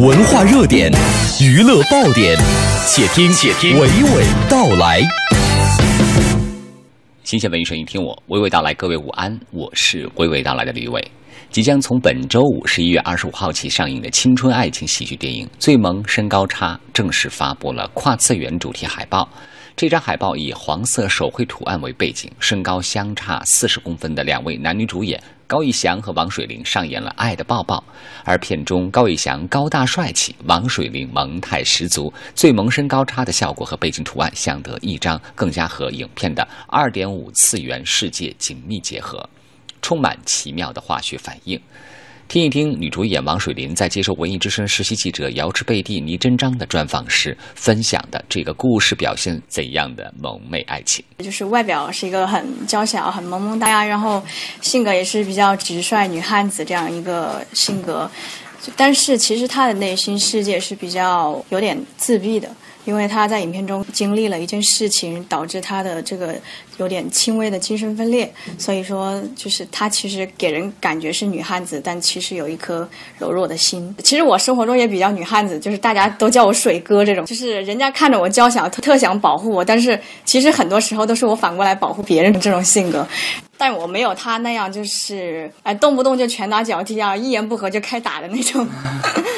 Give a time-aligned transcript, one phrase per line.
[0.00, 0.92] 文化热点、
[1.40, 2.38] 娱乐爆点，
[2.86, 5.00] 且听且听娓娓道来。
[7.24, 8.72] 新鲜文艺声音，听我娓娓道来。
[8.74, 11.04] 各位午安，我是娓娓道来的李伟。
[11.50, 19.28] 即将从本周五十一月二十五号起上映的青春爱情喜剧电影《最萌身高差》正式发布了跨次元主题海报。
[19.74, 27.82] 这张海报以黄色手绘图案为背景，身高相差四十公分的两位男女主演高以翔和王水玲上演了爱的抱抱。
[28.22, 39.28] 而片中高以翔高大帅气，王水玲萌态十足，最萌身高差的效果和背景图案相得益彰，更加和影片的二点五次元世界紧密结合。
[39.80, 41.58] 充满奇妙的化学反应。
[42.28, 51.02] 听一听女主演王水林在接受文艺之声实习记者姚池贝蒂倪真章的专访时分享的这个故事，表现怎样的萌妹爱情？
[51.24, 54.22] 就是外表是一个很娇小、很萌萌哒呀，然后
[54.60, 58.10] 性格也是比较直率女汉子这样一个性格，
[58.76, 62.50] 但是其实她的内心世界是比较有点自闭的。
[62.88, 66.34] 因为他在影片中经历了一件事情，导致他的这个
[66.78, 73.94] 有点轻微的精神分裂，所以说就是他其实给人感觉是女汉子，但其实有一颗柔弱的心。
[74.02, 83.06] 其实我生活中也比较女汉子，就是大家都叫我水哥这种，就是人家看着我娇小，特想保护我，但是其实很多时候都是我反过来保护别人的这种性格，
[83.58, 88.66] 但我没有他那样，就是哎动不动就拳打脚踢啊，一言不合就开打的那种。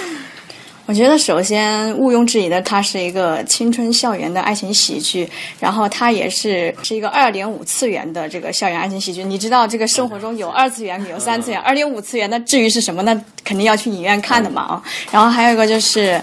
[0.91, 9.23] 我觉得首先毋庸置疑的，它是一个青春校园的爱情喜剧，然后它也是是一个二点五次元的这个校园爱情喜剧。
[9.23, 14.83] 你知道，这个生活中有二次元，有三次元，二点五次元，那至于是什么，那肯定要去影院看的嘛啊。
[15.13, 16.21] 然后还有一个就是，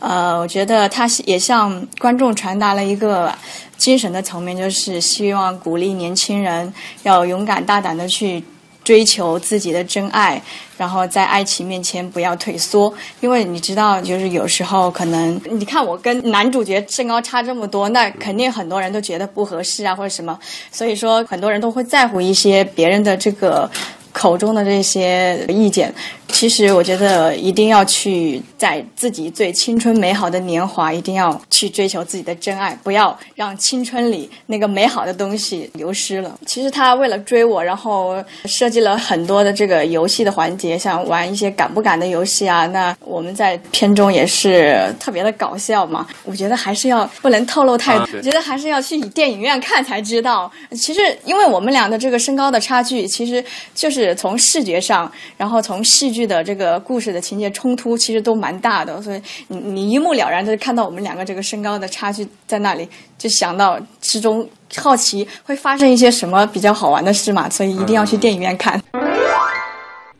[0.00, 3.34] 呃，我觉得它也向观众传达了一个
[3.78, 6.70] 精神的层面，就是希望鼓励年轻人
[7.04, 8.44] 要勇敢大胆的去。
[8.90, 10.42] 追求自己的真爱，
[10.76, 20.36] 然后在爱情面前不要退缩，因为你知道，就是有时候可能，你看我跟男主角身高差这么多，那肯定很多人都觉得不合适啊，或者什么，
[20.72, 23.70] 所以说很多人都会在乎一些别人的这个。
[24.12, 25.94] 口中的这些意见，
[26.32, 36.36] 其实我觉得一定要去在自己最青春美好的年华，一定要去追求自己的真爱，不要让青春里那个美好的东西流失了。
[36.46, 42.66] 其实他为了追我，然后设计了很多的这个游戏的环节，像玩一些敢不敢的游戏啊。
[42.66, 46.04] 那我们在片中也是特别的搞笑嘛。
[46.24, 50.50] 我觉得还是要不能透露太多，我觉得还是要去电影院看才知道。
[50.72, 54.00] 其实因为我们俩的这个身高的差距，其实就是。
[54.00, 62.88] 是从视觉上，然后从戏剧的这个故事的情节冲突，其实都蛮大的，所以你你一目了然就是看到我们两个这个身高的差距在那里，
[63.18, 68.80] 就想到之中好奇会发生一些什么比较好玩的事嘛，所以一定要去电影院看。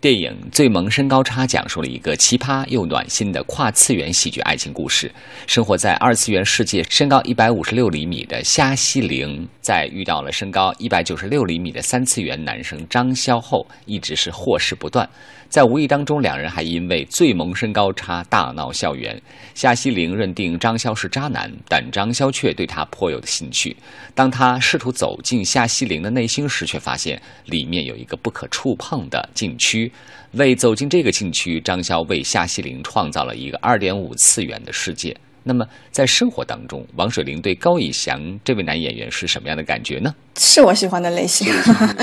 [0.01, 5.13] 电影《最萌身高差》讲述了一个奇葩又暖心的跨次元喜剧爱情故事。
[5.47, 15.07] 生活在二次元世界、身高一百五十六厘米的夏西玲，在遇到了身高一百九十六厘米的三次元男生张潇后，一直是祸事不断。
[15.51, 19.21] 在无意当中，两人还因为最萌身高差大闹校园。
[19.53, 23.77] 夏西玲认定张潇是渣男，但张潇却对他颇有兴趣。
[24.15, 29.90] 当他试图走进夏西玲的内心时，却发现里面有一个不可触碰的禁区。
[30.33, 35.17] 为走进这个禁区，张潇为夏西玲创造了一个二点五次元的世界。
[35.43, 40.15] 那么，在生活当中，王水玲对高以翔这位男演员是什么样的感觉呢？
[40.39, 41.47] 是我喜欢的类型。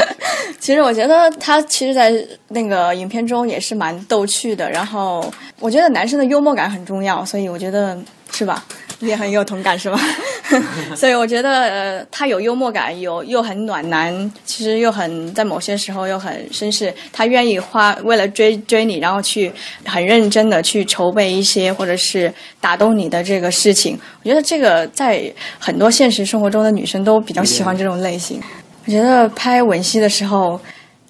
[0.59, 2.11] 其实我觉得他其实，在
[2.47, 4.69] 那个影片中也是蛮逗趣的。
[4.71, 7.97] 然后，我觉得男生的幽默感很重要，所以我觉得
[8.31, 8.65] 是吧？
[8.99, 9.99] 也很有同感是吧？
[10.95, 16.93] 所以我觉得呃，他有幽默感，有又很暖男，其实又很在某些时候又很绅士。
[17.11, 19.51] 他愿意花为了追追你，然后去
[19.85, 23.99] 很认真的去筹备一些或者是打动你的这个事情。
[24.23, 28.41] 我觉得这个在很多现实生活中的女生都比较喜欢这种类型。
[28.85, 30.59] 我觉得拍吻戏的时候，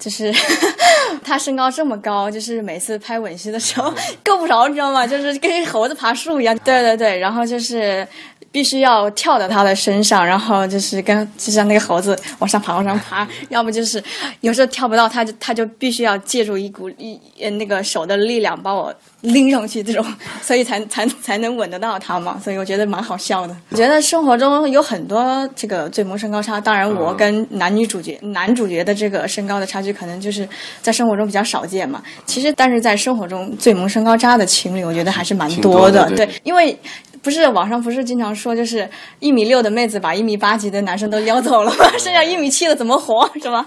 [0.00, 0.34] 就是
[1.24, 3.92] 他身高这么高，就是每次拍吻戏的时候
[4.24, 5.06] 够不着，你知道吗？
[5.06, 6.56] 就是跟猴子爬树一样。
[6.64, 8.06] 对对对，然后就是
[8.50, 14.02] 必须要跳到他的身上，然后就是跟就像那个猴子往上爬往上爬， 要么就是
[14.40, 17.18] 有时候跳不到，他就他就必须要借助一股一
[17.50, 18.94] 那个手的力量把我。
[19.22, 20.06] 拎上去这种，
[20.40, 23.56] 所以才才才能吻得到他嘛，所以我觉得蛮好笑的。
[23.70, 30.48] 我觉得生活中有很多这个最萌身高差，当然我跟男女主角男主角的这个身高的差距，可能就是
[30.80, 32.00] 在生活中比较少见嘛。
[32.26, 36.08] 其实，但是在生活中最萌身高差的情侣，我觉得还是蛮多的。
[36.14, 36.78] 对，因为
[37.22, 38.88] 不是网上不是经常说，就是
[39.20, 41.86] 一米六的妹子把一米八几的男生都撩走了吗？
[41.98, 43.66] 剩下一米七的怎么活，是吧？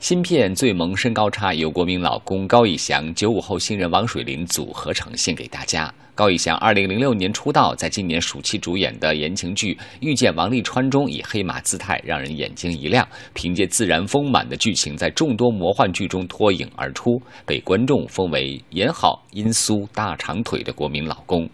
[0.00, 5.92] 新片《最萌身高差》由国民老公高以翔、九五后新人王水林组合呈现给大家。
[6.14, 13.06] 高以翔二零零六年出道，在今年暑期主演的言情剧《遇见王沥川》中，以黑马姿态让人眼睛一亮。
[13.34, 21.46] 凭借自然丰满的剧情，在众多魔幻剧中脱颖而出，被观众封为颜好、音酥、大长腿的国民老公。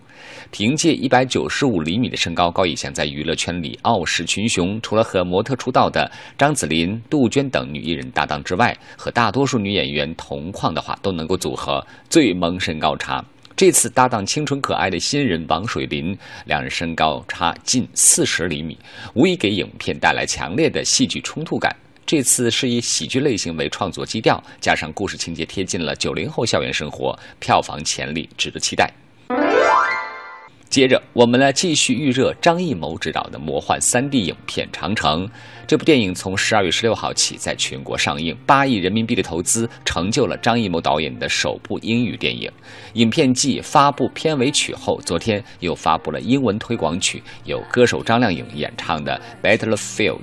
[0.51, 4.81] 凭借一百九十五厘米的身高，高以翔在娱乐圈里傲视群雄。
[4.81, 13.25] 除了和模特出道的张子琳、杜鹃等女艺人搭档之外，和大多数女演员同框的话，都能够组合最萌身高差。
[13.57, 18.79] 这次搭档清纯可爱的新人王水林，两人身高差近四十厘米，
[19.15, 21.75] 无疑给影片带来强烈的戏剧冲突感。
[22.05, 28.93] 这次是以喜剧类型为创作基调，加上故事情节贴近了九零后校园生活，票房潜力值得期待。
[30.69, 35.27] 接着，我们来继续预热张艺谋执导的魔幻 3D 影片《长城》。
[35.67, 42.51] 这部电影从十二月十六号起在全国上映，八亿人民币的投资成就了张艺谋导演的首部英语电影。
[42.95, 49.19] 影片继发布片尾曲后，昨天又发布了英文推广曲，由歌手张靓颖演唱的
[49.59, 50.19] 《Battlefield》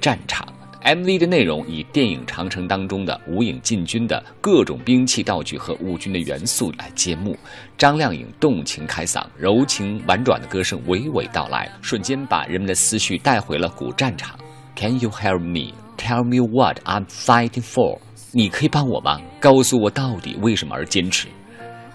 [0.00, 0.46] 战场。
[0.82, 7.36] MV 的内容以电影《长城》当中的无影进军的各种兵器道具和雾军的元素来揭幕。
[7.76, 14.38] 张靓颖动情开嗓，柔情婉转的歌声娓娓道来，瞬间把人们的思绪带回了古战场。
[14.74, 15.74] Can you help me?
[15.98, 17.98] Tell me what I'm fighting for?
[18.32, 19.20] 你可以帮我吗？
[19.38, 21.28] 告诉我到底为什么而坚持？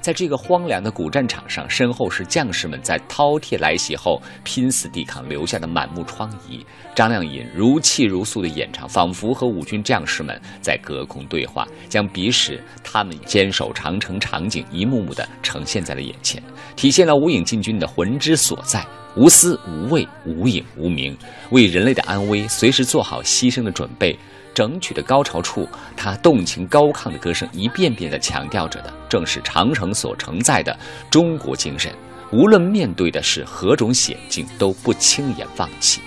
[0.06, 6.64] 在这个荒凉的古战场上，身后是将士们在饕餮来袭后拼死抵抗留下的满目疮痍。
[6.94, 16.40] 张靓颖如泣如诉的演唱，仿佛和五军将士们在隔空对话，将彼时他们坚守长城场景一幕幕的呈现在了眼前，
[16.76, 18.86] 体现了无影进军的魂之所在：
[19.16, 21.18] 无私无畏、无影无名，
[21.50, 24.16] 为人类的安危随时做好牺牲的准备。
[24.56, 30.76] 整曲的高潮处，他动情高亢的歌声一遍遍地强调着的，正是长城所承载的
[31.12, 31.94] 中国精神。
[32.32, 36.02] 无论面对的是何种险境，都不轻言放弃。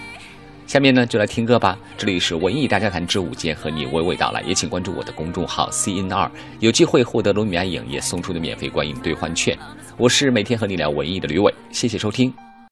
[0.66, 1.78] 下面呢，就来听歌吧。
[1.96, 4.42] 这里是文艺大家谈之午间，和你娓娓道来。
[4.42, 6.30] 也请关注我的公众号 CNR，
[6.60, 9.56] 有机会获得卢米埃影业送出的免费观影兑换券。
[9.96, 12.47] 我是每天和你聊文艺的吕伟，谢谢收听。